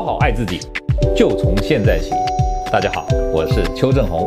[0.00, 0.58] 好好爱自己，
[1.14, 2.10] 就从现在起。
[2.72, 4.26] 大家好，我是邱正红。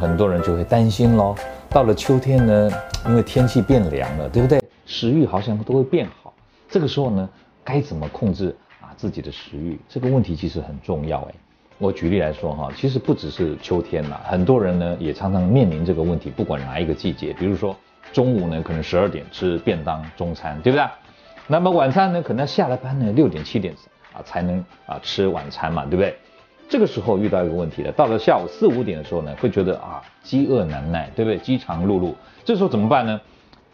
[0.00, 1.34] 很多人就会担心喽，
[1.68, 2.70] 到了秋天呢，
[3.04, 4.62] 因为天气变凉了，对不对？
[4.86, 6.32] 食欲好像都会变好。
[6.68, 7.28] 这个时候呢，
[7.64, 9.76] 该怎么控制啊自己的食欲？
[9.88, 11.34] 这个问题其实很重要哎。
[11.78, 17.74] 我举例来说哈，其实不只是秋天啦，很多人呢也常常面临这个问题，不管哪一个季节，比如说
[18.12, 20.86] 中午呢，可能十二点吃便当中餐，对不对？
[21.48, 23.74] 那么晚餐呢，可能下了班呢，六点七点
[24.12, 26.16] 啊才能啊吃晚餐嘛，对不对？
[26.68, 31.38] 这个时候遇到一个问题了，到了下午四五点的时候呢，会觉得啊饥饿难耐，对不对？
[31.38, 32.12] 饥肠辘辘，
[32.44, 33.20] 这时候怎么办呢？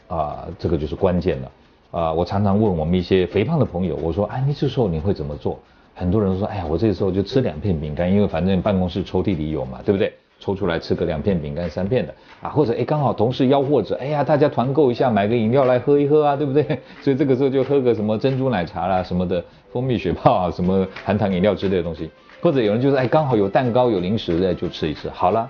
[0.09, 1.51] 啊，这个就是关键了。
[1.91, 5.59] 啊，我常常问我们一些肥胖的朋友，我说，哎，你这时候你会怎么做？
[5.95, 10.13] 很多人说，哎呀，我这时候就吃两片饼干，因为反正办公室抽屉里有嘛，对不对？
[10.43, 16.65] 抽出来吃个两片饼干、三片的啊，或者哎，刚好同事吆喝着，哎呀，大家团购一下，买个饮料来喝一喝啊，对不对？
[17.01, 19.43] 所以这个时候就喝个什么珍珠奶茶啦，什么的
[19.73, 22.11] 蜂蜜雪泡啊，什么含糖饮料之类的东西，
[22.41, 25.09] 或者有人就是哎，刚好有蛋糕有零食，哎，就吃一吃。
[25.11, 25.49] 好了，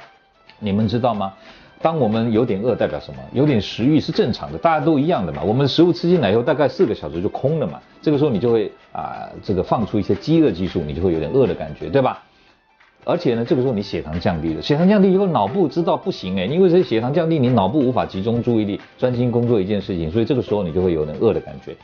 [0.58, 1.33] 你们知道吗？
[1.81, 3.19] 当我们有点饿，代表什么？
[3.33, 5.42] 有点食欲是正常的，大家都一样的嘛。
[5.42, 7.81] 我们食物吃进来以后，大概四个小时就空了嘛。
[8.00, 12.22] 这个时候你就会啊、这个放出一些饥饿激素，你就会有点饿的感觉，对吧？
[13.05, 21.77] 而且呢，这个时候你血糖降低了，血糖降低以后，脑部知道不行哎，因为这血糖降低，你脑部无法集中注意力，专心工作一件事情，所以这个时候你就会有点饿的感觉。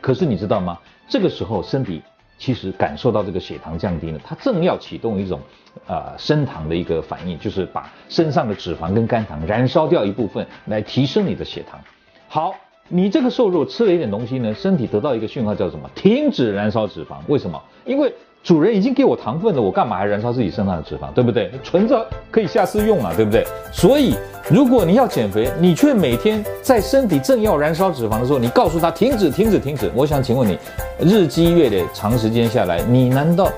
[0.00, 0.78] 可是你知道吗？
[1.08, 2.02] 这个时候身体
[2.38, 5.40] 其实感受到这个血糖降低了，它正要启动一种
[5.86, 11.80] 呃升糖的一个反应，就是把身上的脂肪跟肝糖燃烧掉一部分，来提升你的血糖。
[12.26, 12.54] 好，
[12.90, 15.88] 你这个瘦肉吃了一点东西呢，身体得到一个讯号叫什么？
[15.94, 17.14] 停止燃烧脂肪。
[17.28, 17.58] 为什么？
[17.86, 21.50] 因为主人已经给我糖分了，我干嘛还燃烧自己身上的脂肪，对不对？
[21.62, 23.42] 存着可以下次用嘛，对不对？
[23.72, 24.14] 所以
[24.50, 29.90] 如果你要减肥，你却每天在身体正要燃烧脂肪的时候，你告诉他停止、停止、停止。
[29.94, 30.58] 我想请问你，
[31.00, 33.50] 日积月累，长时间下来，你难道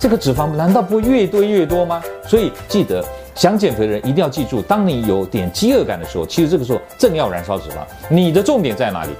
[0.00, 2.02] 这个脂肪难道不会越堆越多吗？
[2.24, 3.04] 所以记得，
[3.34, 7.84] 想减肥的人一定要记住，当你有点饥饿感的时候，其实这个时候正要燃烧脂肪。
[8.08, 9.10] 你的重点在哪里？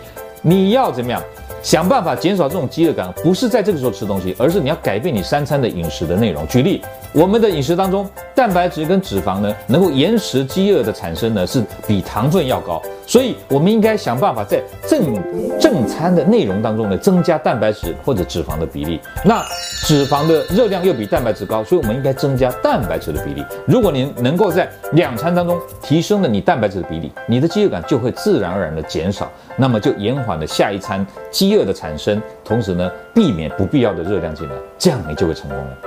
[0.43, 1.23] 你要怎么样？
[1.63, 6.45] 想办法减少这种饥饿感，不是在这个时候吃东西，而是你要改变你三餐的饮食的内容。
[6.49, 6.83] 举例，
[7.13, 8.05] 我们的饮食当中，
[8.35, 12.83] 蛋白质跟脂肪呢，能够延迟饥饿的产生呢，是比糖分要高。
[13.07, 15.15] 所以，我们应该想办法在正
[15.61, 18.99] 正餐的内容当中呢，增加蛋白质或者脂肪的比例。
[19.25, 19.45] 那
[19.85, 23.45] 脂肪的热量又比蛋白质高，所以我们应该增加蛋白质的比例。
[23.67, 35.79] 如果您能够在两餐当中提升了你蛋白质的比例，你的饥饿感就会自然而然的减少，那么就延缓缓了下一餐饥饿的产生，同时呢，避免不必要的热量进来，这样你就会成功了。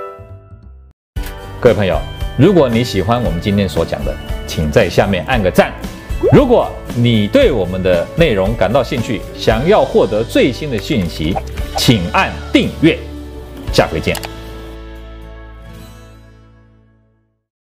[1.60, 1.98] 各位朋友，
[2.38, 4.14] 如果你喜欢我们今天所讲的，
[4.46, 5.74] 请在下面按个赞。
[6.32, 11.36] 如果你对我们的内容感到兴趣，想要获得最新的讯息，
[11.76, 13.00] 请按订阅。
[13.74, 14.16] 下回见。